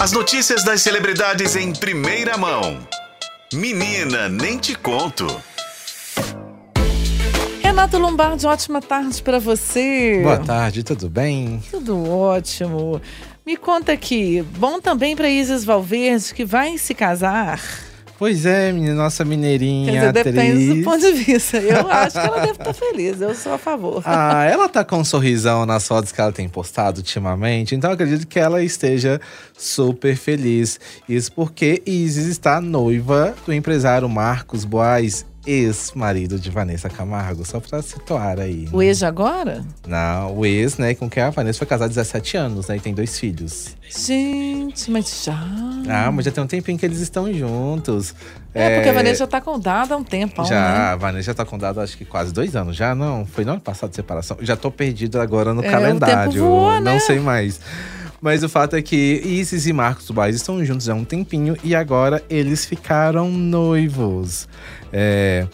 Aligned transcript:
As 0.00 0.12
notícias 0.12 0.64
das 0.64 0.80
celebridades 0.80 1.54
em 1.56 1.74
primeira 1.74 2.38
mão. 2.38 2.78
Menina, 3.52 4.30
nem 4.30 4.56
te 4.56 4.74
conto. 4.74 5.26
Renato 7.62 7.98
Lombardi, 7.98 8.46
ótima 8.46 8.80
tarde 8.80 9.22
para 9.22 9.38
você. 9.38 10.20
Boa 10.22 10.38
tarde, 10.38 10.82
tudo 10.82 11.10
bem? 11.10 11.62
Tudo 11.70 12.10
ótimo. 12.10 12.98
Me 13.44 13.58
conta 13.58 13.92
aqui, 13.92 14.40
bom 14.56 14.80
também 14.80 15.14
para 15.14 15.28
Isis 15.28 15.66
Valverde, 15.66 16.32
que 16.32 16.46
vai 16.46 16.78
se 16.78 16.94
casar. 16.94 17.60
Pois 18.20 18.44
é, 18.44 18.70
menina, 18.70 18.94
nossa 18.94 19.24
mineirinha, 19.24 19.92
Quer 19.92 19.98
dizer, 19.98 20.08
atriz. 20.08 20.34
depende 20.34 20.74
do 20.74 20.84
ponto 20.84 21.00
de 21.00 21.12
vista. 21.12 21.56
Eu 21.56 21.88
acho 21.90 22.20
que 22.20 22.26
ela 22.26 22.40
deve 22.40 22.50
estar 22.50 22.64
tá 22.64 22.74
feliz, 22.74 23.18
eu 23.18 23.34
sou 23.34 23.54
a 23.54 23.56
favor. 23.56 24.02
Ah, 24.04 24.44
ela 24.52 24.68
tá 24.68 24.84
com 24.84 24.98
um 24.98 25.04
sorrisão 25.04 25.64
nas 25.64 25.88
fotos 25.88 26.12
que 26.12 26.20
ela 26.20 26.30
tem 26.30 26.46
postado 26.46 26.98
ultimamente, 26.98 27.74
então 27.74 27.90
acredito 27.90 28.26
que 28.26 28.38
ela 28.38 28.62
esteja 28.62 29.18
super 29.56 30.14
feliz. 30.16 30.78
Isso 31.08 31.32
porque 31.32 31.82
Isis 31.86 32.26
está 32.26 32.60
noiva 32.60 33.34
do 33.46 33.54
empresário 33.54 34.06
Marcos 34.06 34.66
Boaz 34.66 35.24
ex-marido 35.46 36.38
de 36.38 36.50
Vanessa 36.50 36.88
Camargo, 36.88 37.44
só 37.44 37.60
pra 37.60 37.80
situar 37.82 38.38
aí. 38.38 38.68
O 38.72 38.82
ex 38.82 39.02
agora? 39.02 39.64
Não, 39.86 40.36
o 40.36 40.46
ex, 40.46 40.76
né, 40.76 40.94
com 40.94 41.08
quem 41.08 41.22
a 41.22 41.30
Vanessa 41.30 41.58
foi 41.58 41.66
casada 41.66 41.86
há 41.86 41.88
17 41.88 42.36
anos, 42.36 42.68
né, 42.68 42.76
e 42.76 42.80
tem 42.80 42.92
dois 42.92 43.18
filhos. 43.18 43.76
Gente, 43.88 44.90
mas 44.90 45.24
já… 45.24 45.38
Ah, 45.88 46.10
mas 46.12 46.24
já 46.24 46.30
tem 46.30 46.44
um 46.44 46.46
tempinho 46.46 46.78
que 46.78 46.86
eles 46.86 47.00
estão 47.00 47.32
juntos. 47.32 48.14
É, 48.54 48.64
é... 48.64 48.74
porque 48.76 48.90
a 48.90 48.92
Vanessa 48.92 49.18
já 49.20 49.26
tá 49.26 49.40
com 49.40 49.58
dado 49.58 49.94
há 49.94 49.96
um 49.96 50.04
tempo, 50.04 50.44
Já, 50.44 50.54
né? 50.54 50.78
a 50.78 50.96
Vanessa 50.96 51.26
já 51.26 51.34
tá 51.34 51.44
com 51.44 51.56
dado 51.56 51.80
acho 51.80 51.96
que 51.96 52.04
quase 52.04 52.32
dois 52.32 52.54
anos 52.54 52.76
já, 52.76 52.94
não? 52.94 53.24
Foi 53.24 53.44
no 53.44 53.52
ano 53.52 53.60
passado 53.60 53.90
de 53.90 53.96
separação. 53.96 54.36
Já 54.40 54.56
tô 54.56 54.70
perdido 54.70 55.20
agora 55.20 55.54
no 55.54 55.64
é, 55.64 55.70
calendário, 55.70 56.44
voa, 56.44 56.80
não 56.80 56.94
né? 56.94 57.00
sei 57.00 57.18
mais. 57.18 57.60
Mas 58.20 58.42
o 58.42 58.48
fato 58.48 58.76
é 58.76 58.82
que 58.82 59.22
Isis 59.24 59.66
e 59.66 59.72
Marcos 59.72 60.10
Baez 60.10 60.36
estão 60.36 60.62
juntos 60.64 60.88
há 60.88 60.94
um 60.94 61.04
tempinho 61.04 61.56
e 61.64 61.74
agora 61.74 62.22
eles 62.28 62.64
ficaram 62.64 63.30
noivos. 63.30 64.48
É, 64.92 65.46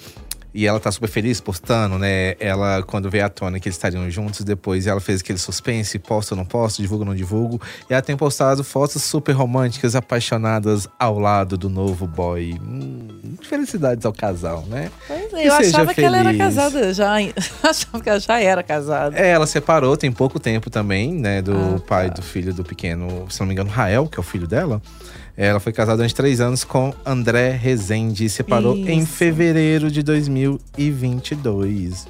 e 0.56 0.66
ela 0.66 0.80
tá 0.80 0.90
super 0.90 1.06
feliz 1.06 1.38
postando, 1.38 1.98
né? 1.98 2.34
Ela, 2.40 2.82
quando 2.82 3.10
veio 3.10 3.26
à 3.26 3.28
tona 3.28 3.60
que 3.60 3.68
eles 3.68 3.76
estariam 3.76 4.10
juntos, 4.10 4.40
depois 4.40 4.86
ela 4.86 5.02
fez 5.02 5.20
aquele 5.20 5.38
suspense, 5.38 5.98
posta 5.98 6.32
ou 6.32 6.38
não 6.38 6.46
posta, 6.46 6.80
divulga 6.80 7.02
ou 7.02 7.08
não 7.10 7.14
divulgo. 7.14 7.60
E 7.90 7.92
ela 7.92 8.00
tem 8.00 8.16
postado 8.16 8.64
fotos 8.64 9.02
super 9.04 9.32
românticas, 9.32 9.94
apaixonadas 9.94 10.88
ao 10.98 11.18
lado 11.18 11.58
do 11.58 11.68
novo 11.68 12.06
boy. 12.06 12.58
Hum, 12.58 13.36
felicidades 13.42 14.06
ao 14.06 14.14
casal, 14.14 14.62
né? 14.62 14.90
Pois 15.06 15.25
eu 15.38 15.52
achava 15.52 15.92
feliz. 15.92 15.94
que 15.94 16.04
ela 16.04 16.18
era 16.18 16.34
casada 16.34 16.94
já. 16.94 17.14
achava 17.62 18.02
que 18.02 18.08
ela 18.08 18.20
já 18.20 18.40
era 18.40 18.62
casada. 18.62 19.18
É, 19.18 19.30
ela 19.30 19.46
separou 19.46 19.96
tem 19.96 20.12
pouco 20.12 20.38
tempo 20.38 20.70
também, 20.70 21.12
né? 21.12 21.42
Do 21.42 21.52
ah, 21.52 21.80
pai 21.86 22.08
tá. 22.08 22.14
do 22.14 22.22
filho 22.22 22.54
do 22.54 22.64
pequeno, 22.64 23.26
se 23.30 23.40
não 23.40 23.46
me 23.46 23.52
engano, 23.52 23.70
Rael, 23.70 24.06
que 24.06 24.18
é 24.18 24.20
o 24.20 24.24
filho 24.24 24.46
dela. 24.46 24.80
Ela 25.36 25.60
foi 25.60 25.72
casada 25.72 25.98
durante 25.98 26.14
três 26.14 26.40
anos 26.40 26.64
com 26.64 26.94
André 27.04 27.50
Rezende 27.50 28.24
e 28.24 28.30
separou 28.30 28.74
Isso. 28.74 28.90
em 28.90 29.04
fevereiro 29.04 29.90
de 29.90 30.02
2022. 30.02 32.06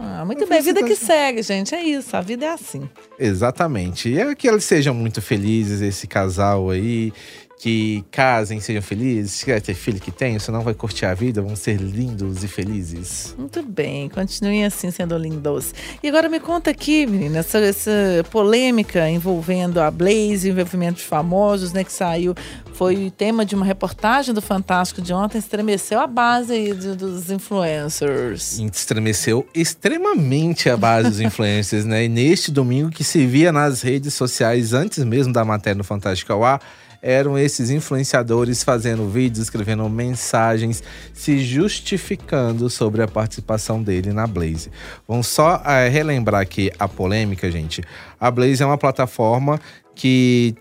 Ah, 0.00 0.24
muito 0.24 0.46
bem, 0.46 0.60
vida 0.60 0.82
que 0.82 0.94
segue, 0.94 1.42
gente. 1.42 1.74
É 1.74 1.82
isso, 1.82 2.16
a 2.16 2.20
vida 2.20 2.44
é 2.44 2.50
assim. 2.50 2.88
Exatamente. 3.18 4.08
E 4.08 4.18
é 4.18 4.34
que 4.34 4.48
eles 4.48 4.64
sejam 4.64 4.92
muito 4.92 5.22
felizes, 5.22 5.80
esse 5.80 6.06
casal 6.06 6.70
aí 6.70 7.12
que 7.58 8.04
casem, 8.10 8.60
sejam 8.60 8.80
felizes. 8.80 9.32
Se 9.32 9.44
quer 9.44 9.60
ter 9.60 9.74
filho 9.74 10.00
que 10.00 10.12
tem, 10.12 10.38
você 10.38 10.50
não 10.52 10.62
vai 10.62 10.74
curtir 10.74 11.06
a 11.06 11.14
vida, 11.14 11.42
vão 11.42 11.56
ser 11.56 11.76
lindos 11.78 12.44
e 12.44 12.48
felizes. 12.48 13.34
Muito 13.36 13.62
bem, 13.62 14.08
continuem 14.08 14.64
assim 14.64 14.90
sendo 14.90 15.18
lindos. 15.18 15.74
E 16.02 16.08
agora 16.08 16.28
me 16.28 16.38
conta 16.38 16.70
aqui, 16.70 17.04
menina, 17.06 17.38
essa, 17.38 17.58
essa 17.58 17.90
polêmica 18.30 19.08
envolvendo 19.10 19.80
a 19.80 19.90
Blaze, 19.90 20.48
envolvimento 20.48 20.98
de 20.98 21.04
famosos, 21.04 21.72
né, 21.72 21.82
que 21.82 21.92
saiu, 21.92 22.34
foi 22.78 23.12
tema 23.16 23.44
de 23.44 23.56
uma 23.56 23.66
reportagem 23.66 24.32
do 24.32 24.40
Fantástico 24.40 25.02
de 25.02 25.12
ontem, 25.12 25.38
estremeceu 25.38 25.98
a 25.98 26.06
base 26.06 26.52
aí 26.52 26.72
dos 26.72 27.28
influencers. 27.28 28.60
Estremeceu 28.60 29.44
extremamente 29.52 30.70
a 30.70 30.76
base 30.76 31.10
dos 31.10 31.18
influencers, 31.20 31.84
né? 31.84 32.04
E 32.04 32.08
neste 32.08 32.52
domingo 32.52 32.90
que 32.90 33.02
se 33.02 33.26
via 33.26 33.50
nas 33.50 33.82
redes 33.82 34.14
sociais, 34.14 34.72
antes 34.72 35.02
mesmo 35.02 35.32
da 35.32 35.44
matéria 35.44 35.76
no 35.76 35.82
Fantástico 35.82 36.32
ao 36.32 36.44
ar, 36.44 36.60
eram 37.02 37.38
esses 37.38 37.70
influenciadores 37.70 38.62
fazendo 38.62 39.08
vídeos, 39.08 39.44
escrevendo 39.44 39.88
mensagens, 39.88 40.82
se 41.12 41.38
justificando 41.38 42.68
sobre 42.68 43.02
a 43.02 43.08
participação 43.08 43.82
dele 43.82 44.12
na 44.12 44.26
Blaze. 44.26 44.70
Vamos 45.06 45.26
só 45.26 45.62
é, 45.64 45.88
relembrar 45.88 46.40
aqui 46.40 46.70
a 46.78 46.88
polêmica, 46.88 47.50
gente. 47.50 47.82
A 48.18 48.30
Blaze 48.30 48.62
é 48.62 48.66
uma 48.66 48.78
plataforma 48.78 49.60
que 49.94 50.54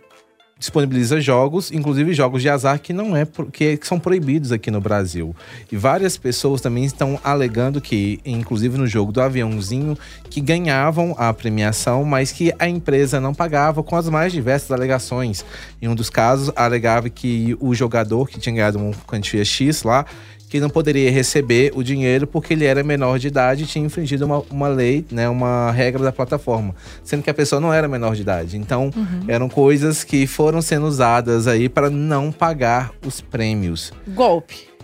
disponibiliza 0.59 1.22
jogos, 1.22 1.72
inclusive 1.72 2.13
jogos 2.13 2.41
de 2.41 2.50
azar 2.50 2.79
que 2.79 2.94
não 2.94 3.16
é 3.16 3.28
que 3.51 3.79
são 3.84 4.00
proibidos 4.00 4.51
aqui 4.51 4.72
no 4.72 4.81
Brasil. 4.81 5.35
E 5.72 5.78
várias 5.78 6.18
pessoas 6.18 6.62
também 6.62 6.85
estão 6.85 7.19
alegando 7.23 7.79
que, 7.79 8.19
inclusive 8.25 8.78
no 8.78 8.88
jogo 8.88 9.12
do 9.12 9.22
aviãozinho, 9.22 9.97
que 10.29 10.41
ganhavam 10.41 11.16
a 11.18 11.31
premiação, 11.34 12.03
mas 12.03 12.31
que 12.31 12.53
a 12.57 12.68
empresa 12.68 13.19
não 13.19 13.34
pagava 13.34 13.84
com 13.84 13.95
as 13.95 14.09
mais 14.09 14.31
diversas 14.31 14.72
alegações. 14.72 15.45
Em 15.81 15.88
um 15.88 15.95
dos 15.95 16.09
casos, 16.09 16.51
alegava 16.56 17.09
que 17.09 17.56
o 17.59 17.74
jogador 17.75 18.28
que 18.28 18.39
tinha 18.39 18.56
ganhado 18.56 18.79
uma 18.79 18.94
quantia 19.06 19.45
X 19.45 19.84
lá 19.84 20.06
que 20.50 20.59
não 20.59 20.69
poderia 20.69 21.12
receber 21.12 21.72
o 21.75 21.84
dinheiro 21.84 22.25
porque 22.25 22.53
ele 22.53 22.66
era 22.66 22.84
menor 22.84 23.19
de 23.19 23.28
idade 23.28 23.63
e 23.63 23.68
tinha 23.68 23.85
infringido 23.85 24.25
uma, 24.25 24.39
uma 24.50 24.68
lei, 24.68 25.06
né, 25.12 25.28
uma 25.28 25.72
regra 25.72 26.01
da 26.01 26.12
plataforma, 26.12 26.74
sendo 27.03 27.22
que 27.22 27.29
a 27.29 27.34
pessoa 27.34 27.59
não 27.59 27.74
era 27.74 27.88
menor 27.88 28.16
de 28.16 28.22
idade. 28.22 28.57
Então, 28.57 28.89
uhum. 28.95 29.25
eram 29.28 29.50
coisas 29.50 30.03
que 30.03 30.25
foram 30.25 30.47
sendo 30.62 30.88
usadas 30.88 31.47
aí 31.47 31.68
para 31.69 31.90
não 31.90 32.31
pagar 32.31 32.91
os 33.06 33.22
prêmios. 33.22 33.91
Golpe 34.08 34.76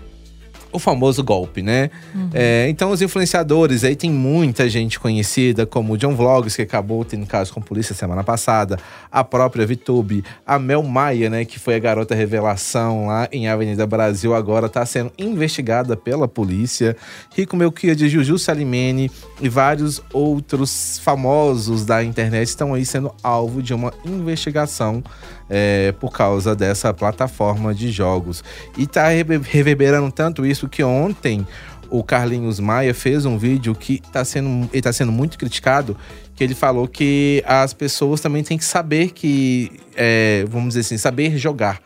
o 0.74 0.80
famoso 0.80 1.24
golpe, 1.24 1.62
né? 1.62 1.90
Uhum. 2.14 2.30
É, 2.34 2.68
então, 2.68 2.92
os 2.92 3.02
influenciadores, 3.02 3.84
aí 3.84 3.96
tem 3.96 4.10
muita 4.10 4.68
gente 4.68 5.00
conhecida, 5.00 5.66
como 5.66 5.94
o 5.94 5.98
John 5.98 6.16
Vlogs, 6.16 6.56
que 6.56 6.64
acabou 6.64 7.06
tendo 7.06 7.26
caso 7.26 7.54
com 7.54 7.60
a 7.60 7.64
polícia 7.64 7.96
semana 7.96 8.24
passada, 8.24 8.80
a 9.12 9.24
própria 9.24 9.66
Vitube, 9.66 10.24
a 10.46 10.58
Mel 10.58 10.84
Maia, 10.84 11.30
né, 11.30 11.46
que 11.46 11.60
foi 11.60 11.76
a 11.76 11.80
garota 11.80 12.16
revelação 12.16 13.08
lá 13.08 13.28
em 13.32 13.48
Avenida 13.48 13.86
Brasil, 13.86 14.34
agora 14.34 14.66
está 14.66 14.86
sendo 14.86 15.12
investigada 15.18 15.96
pela 15.96 16.28
polícia. 16.28 16.98
Rico 17.36 17.56
Melquia 17.56 17.96
de 17.96 18.10
Juju 18.10 18.40
Salimene 18.40 19.12
e 19.40 19.48
vários 19.48 20.02
outros 20.12 21.00
famosos 21.04 21.86
da 21.86 22.04
internet 22.04 22.48
estão 22.48 22.74
aí 22.74 22.86
sendo 22.86 23.14
alvo 23.22 23.62
de 23.62 23.74
uma 23.74 23.94
investigação 24.06 25.04
é, 25.50 25.92
por 25.94 26.12
causa 26.12 26.56
dessa 26.56 26.94
plataforma 26.94 27.74
de 27.74 27.92
jogos. 27.92 28.44
E 28.78 28.88
tá 28.88 29.08
reverberando 29.08 30.12
tanto 30.12 30.46
isso 30.46 30.63
que 30.68 30.84
ontem 30.84 31.46
o 31.90 32.04
Carlinhos 32.04 32.60
Maia 32.60 32.94
fez 32.94 33.26
um 33.26 33.38
vídeo 33.38 33.76
que 33.76 34.02
está 34.04 34.26
sendo, 34.26 34.70
ele 34.74 34.82
tá 34.82 34.92
sendo 34.92 35.12
muito 35.12 35.38
criticado, 35.38 35.96
que 36.36 36.44
ele 36.44 36.56
falou 36.56 36.88
que 36.88 37.44
as 37.46 37.74
pessoas 37.74 38.20
também 38.20 38.44
têm 38.44 38.58
que 38.58 38.66
saber 38.66 39.12
que, 39.12 39.72
é, 39.96 40.46
vamos 40.50 40.70
dizer 40.70 40.82
assim, 40.82 40.98
saber 40.98 41.38
jogar. 41.38 41.80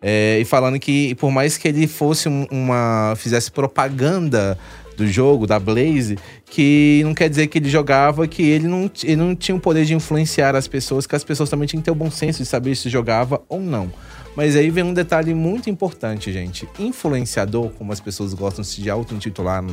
É, 0.00 0.38
e 0.40 0.44
falando 0.44 0.78
que 0.78 1.14
por 1.16 1.30
mais 1.30 1.56
que 1.56 1.68
ele 1.68 1.86
fosse 1.86 2.28
uma. 2.28 3.14
fizesse 3.16 3.50
propaganda 3.50 4.58
do 4.96 5.06
jogo, 5.06 5.46
da 5.46 5.58
Blaze, 5.58 6.16
que 6.46 7.02
não 7.04 7.12
quer 7.12 7.28
dizer 7.28 7.48
que 7.48 7.58
ele 7.58 7.68
jogava, 7.68 8.26
que 8.26 8.42
ele 8.42 8.66
não, 8.66 8.90
ele 9.04 9.16
não 9.16 9.34
tinha 9.36 9.54
o 9.54 9.60
poder 9.60 9.84
de 9.84 9.94
influenciar 9.94 10.56
as 10.56 10.66
pessoas, 10.66 11.06
que 11.06 11.14
as 11.14 11.22
pessoas 11.22 11.50
também 11.50 11.66
tinham 11.66 11.82
que 11.82 11.84
ter 11.84 11.90
o 11.90 11.94
bom 11.94 12.10
senso 12.10 12.42
de 12.42 12.48
saber 12.48 12.74
se 12.74 12.88
jogava 12.88 13.42
ou 13.48 13.60
não. 13.60 13.92
Mas 14.36 14.54
aí 14.54 14.68
vem 14.68 14.84
um 14.84 14.92
detalhe 14.92 15.32
muito 15.32 15.70
importante, 15.70 16.30
gente. 16.30 16.68
Influenciador, 16.78 17.70
como 17.70 17.90
as 17.92 18.00
pessoas 18.00 18.34
gostam 18.34 18.62
de 18.62 18.68
se 18.68 18.90
auto-intitular 18.90 19.64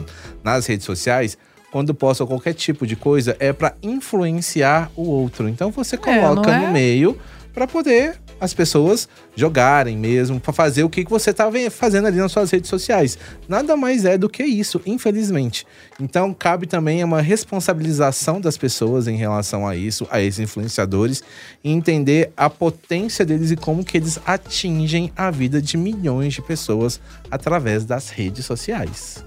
nas 0.41 0.65
redes 0.65 0.85
sociais, 0.85 1.37
quando 1.69 1.93
posta 1.93 2.25
qualquer 2.25 2.53
tipo 2.53 2.87
de 2.87 2.95
coisa, 2.95 3.35
é 3.39 3.51
para 3.51 3.75
influenciar 3.83 4.89
o 4.95 5.03
outro. 5.03 5.49
Então 5.49 5.69
você 5.69 5.95
é, 5.95 5.97
coloca 5.97 6.49
é, 6.49 6.59
no 6.59 6.71
meio 6.71 7.19
para 7.53 7.67
poder 7.67 8.19
as 8.39 8.53
pessoas 8.53 9.07
jogarem 9.35 9.97
mesmo, 9.97 10.39
para 10.39 10.53
fazer 10.53 10.83
o 10.83 10.89
que 10.89 11.03
você 11.03 11.31
está 11.31 11.49
fazendo 11.71 12.07
ali 12.07 12.17
nas 12.17 12.31
suas 12.31 12.51
redes 12.51 12.69
sociais. 12.69 13.17
Nada 13.47 13.75
mais 13.75 14.05
é 14.05 14.17
do 14.17 14.29
que 14.29 14.43
isso, 14.43 14.81
infelizmente. 14.85 15.65
Então, 15.99 16.33
cabe 16.33 16.67
também 16.67 17.03
uma 17.03 17.21
responsabilização 17.21 18.39
das 18.39 18.57
pessoas 18.57 19.07
em 19.07 19.15
relação 19.15 19.67
a 19.67 19.75
isso, 19.75 20.07
a 20.11 20.21
esses 20.21 20.39
influenciadores, 20.39 21.23
e 21.63 21.71
entender 21.71 22.31
a 22.37 22.49
potência 22.49 23.25
deles 23.25 23.51
e 23.51 23.55
como 23.55 23.83
que 23.83 23.97
eles 23.97 24.19
atingem 24.25 25.11
a 25.15 25.31
vida 25.31 25.61
de 25.61 25.77
milhões 25.77 26.33
de 26.33 26.41
pessoas 26.41 26.99
através 27.31 27.85
das 27.85 28.09
redes 28.09 28.45
sociais. 28.45 29.23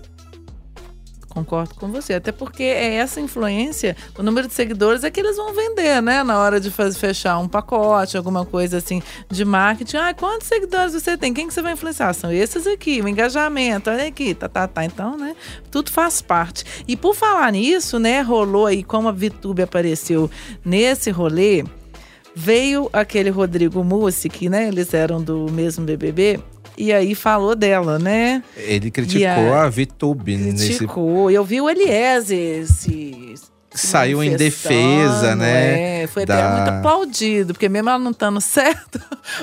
Concordo 1.36 1.74
com 1.74 1.88
você. 1.88 2.14
Até 2.14 2.32
porque 2.32 2.62
é 2.62 2.94
essa 2.94 3.20
influência, 3.20 3.94
o 4.18 4.22
número 4.22 4.48
de 4.48 4.54
seguidores 4.54 5.04
é 5.04 5.10
que 5.10 5.20
eles 5.20 5.36
vão 5.36 5.52
vender, 5.52 6.00
né? 6.00 6.22
Na 6.22 6.38
hora 6.38 6.58
de 6.58 6.70
fazer, 6.70 6.98
fechar 6.98 7.36
um 7.36 7.46
pacote, 7.46 8.16
alguma 8.16 8.46
coisa 8.46 8.78
assim 8.78 9.02
de 9.30 9.44
marketing. 9.44 9.98
Ah, 9.98 10.14
quantos 10.14 10.48
seguidores 10.48 10.94
você 10.94 11.14
tem? 11.14 11.34
Quem 11.34 11.46
que 11.46 11.52
você 11.52 11.60
vai 11.60 11.74
influenciar? 11.74 12.14
São 12.14 12.32
esses 12.32 12.66
aqui, 12.66 13.02
o 13.02 13.08
engajamento, 13.08 13.90
olha 13.90 14.06
aqui, 14.06 14.34
tá, 14.34 14.48
tá, 14.48 14.66
tá. 14.66 14.82
Então, 14.82 15.18
né? 15.18 15.36
Tudo 15.70 15.90
faz 15.90 16.22
parte. 16.22 16.64
E 16.88 16.96
por 16.96 17.14
falar 17.14 17.52
nisso, 17.52 17.98
né? 17.98 18.22
Rolou 18.22 18.64
aí, 18.64 18.82
como 18.82 19.06
a 19.06 19.12
VTube 19.12 19.60
apareceu 19.60 20.30
nesse 20.64 21.10
rolê 21.10 21.62
veio 22.38 22.90
aquele 22.92 23.30
Rodrigo 23.30 23.82
Mussi, 23.82 24.28
que 24.28 24.46
né, 24.46 24.68
eles 24.68 24.92
eram 24.92 25.22
do 25.22 25.50
mesmo 25.50 25.86
BBB, 25.86 26.38
e 26.76 26.92
aí 26.92 27.14
falou 27.14 27.54
dela, 27.54 27.98
né? 27.98 28.42
Ele 28.56 28.90
criticou 28.90 29.52
a- 29.54 29.64
a 29.64 29.68
VTube 29.70 30.36
nesse 30.36 30.66
Criticou. 30.76 31.30
Eu 31.30 31.44
vi 31.44 31.60
o 31.60 31.68
Eliezer 31.70 32.66
se. 32.66 33.34
se 33.70 33.86
Saiu 33.88 34.24
em 34.24 34.34
defesa, 34.36 35.34
né, 35.36 36.02
É, 36.02 36.06
foi 36.06 36.24
da- 36.24 36.34
até 36.38 36.56
muito 36.56 36.78
aplaudido, 36.78 37.52
porque 37.52 37.68
mesmo 37.68 37.90
ela 37.90 37.98
não 37.98 38.10
estando 38.12 38.40
certo, 38.40 38.98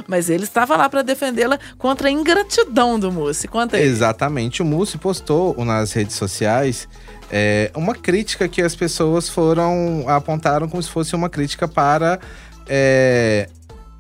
mas 0.07 0.27
ele 0.29 0.43
estava 0.43 0.75
lá 0.75 0.89
para 0.89 1.03
defendê-la 1.03 1.59
contra 1.77 2.07
a 2.07 2.11
ingratidão 2.11 2.99
do 2.99 3.11
Mussi. 3.11 3.47
Conta 3.47 3.77
aí. 3.77 3.83
Exatamente. 3.83 4.61
O 4.63 4.65
Mussi 4.65 4.97
postou 4.97 5.55
nas 5.63 5.91
redes 5.93 6.15
sociais 6.15 6.87
é, 7.31 7.69
uma 7.75 7.93
crítica 7.93 8.47
que 8.47 8.61
as 8.61 8.75
pessoas 8.75 9.29
foram 9.29 10.03
apontaram 10.07 10.67
como 10.67 10.81
se 10.81 10.89
fosse 10.89 11.15
uma 11.15 11.29
crítica 11.29 11.67
para 11.67 12.19
é, 12.67 13.47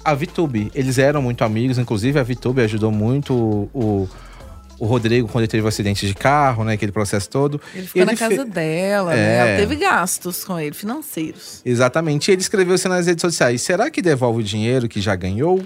a 0.03 0.13
VTube. 0.13 0.71
Eles 0.75 0.97
eram 0.97 1.21
muito 1.21 1.43
amigos, 1.43 1.77
inclusive 1.77 2.19
a 2.19 2.23
VTube 2.23 2.61
ajudou 2.61 2.91
muito 2.91 3.33
o, 3.73 4.09
o 4.79 4.85
Rodrigo 4.85 5.27
quando 5.27 5.43
ele 5.43 5.47
teve 5.51 5.63
o 5.63 5.67
acidente 5.67 6.05
de 6.07 6.13
carro, 6.13 6.63
né? 6.63 6.73
Aquele 6.73 6.91
processo 6.91 7.29
todo. 7.29 7.61
Ele 7.73 7.87
ficou 7.87 8.01
ele 8.01 8.11
na 8.11 8.17
casa 8.17 8.35
fe- 8.43 8.49
dela, 8.51 9.13
É. 9.13 9.15
né? 9.17 9.37
Ela 9.37 9.57
teve 9.59 9.75
gastos 9.75 10.43
com 10.43 10.59
ele, 10.59 10.75
financeiros. 10.75 11.61
Exatamente. 11.63 12.29
E 12.29 12.33
ele 12.33 12.41
escreveu 12.41 12.75
assim 12.75 12.87
nas 12.87 13.07
redes 13.07 13.21
sociais: 13.21 13.61
será 13.61 13.89
que 13.89 14.01
devolve 14.01 14.41
o 14.41 14.43
dinheiro 14.43 14.87
que 14.89 14.99
já 15.01 15.15
ganhou? 15.15 15.61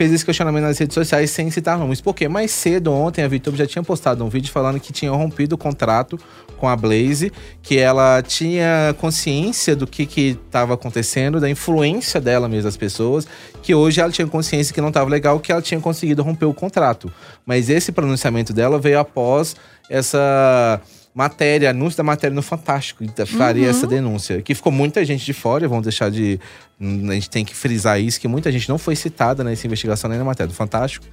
Fez 0.00 0.14
esse 0.14 0.24
questionamento 0.24 0.62
nas 0.62 0.78
redes 0.78 0.94
sociais 0.94 1.30
sem 1.30 1.50
citar 1.50 1.78
nomes. 1.78 2.00
Porque 2.00 2.26
mais 2.26 2.52
cedo, 2.52 2.90
ontem, 2.90 3.22
a 3.22 3.28
VTube 3.28 3.58
já 3.58 3.66
tinha 3.66 3.82
postado 3.82 4.24
um 4.24 4.30
vídeo 4.30 4.50
falando 4.50 4.80
que 4.80 4.94
tinha 4.94 5.10
rompido 5.10 5.56
o 5.56 5.58
contrato 5.58 6.18
com 6.56 6.66
a 6.66 6.74
Blaze, 6.74 7.30
que 7.60 7.76
ela 7.76 8.22
tinha 8.22 8.96
consciência 8.98 9.76
do 9.76 9.86
que 9.86 10.38
estava 10.46 10.72
acontecendo, 10.72 11.38
da 11.38 11.50
influência 11.50 12.18
dela 12.18 12.48
mesmo 12.48 12.64
das 12.64 12.78
pessoas, 12.78 13.26
que 13.62 13.74
hoje 13.74 14.00
ela 14.00 14.10
tinha 14.10 14.26
consciência 14.26 14.72
que 14.72 14.80
não 14.80 14.88
estava 14.88 15.10
legal, 15.10 15.38
que 15.38 15.52
ela 15.52 15.60
tinha 15.60 15.78
conseguido 15.78 16.22
romper 16.22 16.46
o 16.46 16.54
contrato. 16.54 17.12
Mas 17.44 17.68
esse 17.68 17.92
pronunciamento 17.92 18.54
dela 18.54 18.78
veio 18.78 19.00
após 19.00 19.54
essa 19.90 20.80
matéria, 21.14 21.70
anúncio 21.70 21.96
da 21.96 22.02
matéria 22.02 22.34
no 22.34 22.42
Fantástico, 22.42 23.04
faria 23.26 23.68
essa 23.68 23.86
denúncia. 23.86 24.40
Que 24.42 24.54
ficou 24.54 24.72
muita 24.72 25.04
gente 25.04 25.24
de 25.24 25.32
fora, 25.32 25.66
vamos 25.68 25.84
deixar 25.84 26.10
de. 26.10 26.38
A 26.80 27.12
gente 27.14 27.28
tem 27.28 27.44
que 27.44 27.54
frisar 27.54 28.00
isso, 28.00 28.20
que 28.20 28.28
muita 28.28 28.50
gente 28.50 28.68
não 28.68 28.78
foi 28.78 28.96
citada 28.96 29.44
nessa 29.44 29.66
investigação 29.66 30.08
nem 30.08 30.18
na 30.18 30.24
matéria 30.24 30.48
do 30.48 30.54
Fantástico. 30.54 31.06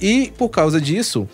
E 0.00 0.32
por 0.36 0.48
causa 0.48 0.80
disso, 0.80 1.28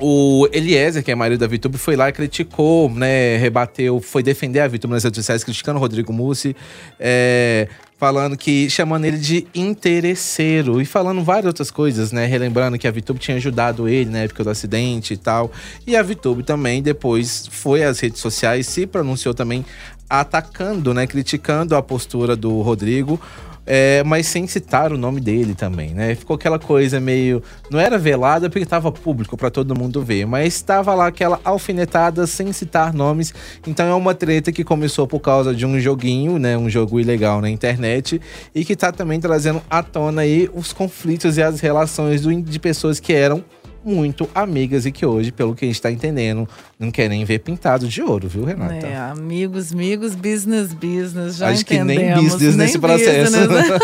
o 0.00 0.48
Eliezer, 0.52 1.04
que 1.04 1.10
é 1.10 1.14
marido 1.14 1.40
da 1.40 1.46
VTube, 1.46 1.76
foi 1.76 1.94
lá 1.94 2.08
e 2.08 2.12
criticou, 2.12 2.90
né? 2.90 3.36
Rebateu, 3.36 4.00
foi 4.00 4.22
defender 4.22 4.60
a 4.60 4.68
VTube 4.68 4.92
nas 4.92 5.04
redes 5.04 5.18
sociais, 5.18 5.44
criticando 5.44 5.78
o 5.78 5.80
Rodrigo 5.80 6.12
Mussi, 6.12 6.56
é, 6.98 7.68
falando 7.98 8.36
que. 8.36 8.70
chamando 8.70 9.04
ele 9.04 9.18
de 9.18 9.46
interesseiro 9.54 10.80
e 10.80 10.86
falando 10.86 11.22
várias 11.22 11.46
outras 11.46 11.70
coisas, 11.70 12.12
né? 12.12 12.24
Relembrando 12.24 12.78
que 12.78 12.88
a 12.88 12.90
VTube 12.90 13.20
tinha 13.20 13.36
ajudado 13.36 13.88
ele 13.88 14.10
na 14.10 14.20
época 14.20 14.42
do 14.42 14.50
acidente 14.50 15.14
e 15.14 15.16
tal. 15.18 15.52
E 15.86 15.94
a 15.94 16.02
VTube 16.02 16.42
também 16.42 16.82
depois 16.82 17.46
foi 17.50 17.84
às 17.84 18.00
redes 18.00 18.20
sociais, 18.20 18.66
se 18.66 18.86
pronunciou 18.86 19.34
também 19.34 19.64
atacando, 20.08 20.94
né? 20.94 21.06
Criticando 21.06 21.76
a 21.76 21.82
postura 21.82 22.34
do 22.34 22.62
Rodrigo. 22.62 23.20
É, 23.66 24.02
mas 24.04 24.26
sem 24.26 24.46
citar 24.46 24.92
o 24.92 24.98
nome 24.98 25.20
dele 25.20 25.54
também, 25.54 25.90
né? 25.94 26.14
Ficou 26.14 26.34
aquela 26.34 26.58
coisa 26.58 26.98
meio. 26.98 27.42
Não 27.70 27.78
era 27.78 27.98
velada 27.98 28.48
porque 28.50 28.64
estava 28.64 28.90
público 28.90 29.36
para 29.36 29.50
todo 29.50 29.78
mundo 29.78 30.02
ver, 30.02 30.26
mas 30.26 30.54
estava 30.54 30.94
lá 30.94 31.06
aquela 31.06 31.38
alfinetada 31.44 32.26
sem 32.26 32.52
citar 32.52 32.92
nomes. 32.92 33.32
Então 33.66 33.86
é 33.86 33.94
uma 33.94 34.14
treta 34.14 34.50
que 34.50 34.64
começou 34.64 35.06
por 35.06 35.20
causa 35.20 35.54
de 35.54 35.64
um 35.66 35.78
joguinho, 35.78 36.38
né? 36.38 36.56
Um 36.56 36.68
jogo 36.68 36.98
ilegal 36.98 37.40
na 37.40 37.48
internet 37.50 38.20
e 38.54 38.64
que 38.64 38.74
tá 38.74 38.90
também 38.90 39.20
trazendo 39.20 39.62
à 39.70 39.82
tona 39.82 40.22
aí 40.22 40.50
os 40.52 40.72
conflitos 40.72 41.36
e 41.36 41.42
as 41.42 41.60
relações 41.60 42.22
do- 42.22 42.42
de 42.42 42.58
pessoas 42.58 42.98
que 42.98 43.12
eram 43.12 43.44
muito 43.84 44.28
amigas 44.34 44.86
e 44.86 44.92
que 44.92 45.04
hoje, 45.04 45.32
pelo 45.32 45.54
que 45.54 45.64
a 45.64 45.68
gente 45.68 45.80
tá 45.80 45.90
entendendo, 45.90 46.48
não 46.78 46.90
querem 46.90 47.24
ver 47.24 47.38
pintado 47.40 47.88
de 47.88 48.02
ouro, 48.02 48.28
viu, 48.28 48.44
Renata? 48.44 48.86
É, 48.86 48.96
amigos, 48.96 49.72
amigos, 49.72 50.14
business, 50.14 50.72
business, 50.72 51.36
já 51.36 51.48
Acho 51.48 51.64
que 51.64 51.82
nem 51.82 51.96
entendemos. 51.96 52.34
business 52.34 52.56
nesse 52.56 52.78
processo. 52.78 53.32
business, 53.32 53.48
né? 53.48 53.78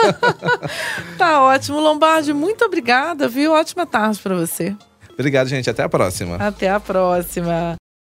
tá 1.17 1.43
ótimo, 1.43 1.81
Lombardi, 1.81 2.33
muito 2.33 2.65
obrigada, 2.65 3.29
viu? 3.29 3.53
Ótima 3.53 3.87
tarde 3.87 4.19
para 4.23 4.35
você. 4.35 4.75
Obrigado, 5.15 5.49
gente. 5.49 5.71
Até 5.71 5.83
a 5.83 5.89
próxima. 5.89 6.37
Até 6.37 6.69
a 6.69 6.79
próxima. 6.79 7.77